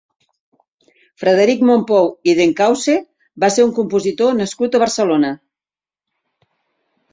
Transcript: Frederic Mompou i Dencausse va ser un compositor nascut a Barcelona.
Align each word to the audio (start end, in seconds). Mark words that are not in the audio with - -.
Frederic 1.23 1.61
Mompou 1.69 2.09
i 2.33 2.35
Dencausse 2.39 2.97
va 3.45 3.51
ser 3.57 3.67
un 3.69 3.75
compositor 3.81 4.35
nascut 4.41 4.81
a 4.81 4.85
Barcelona. 4.87 5.33